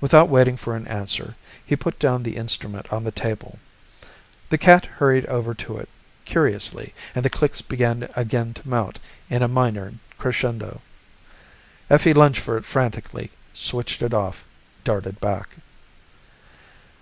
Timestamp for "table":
3.12-3.58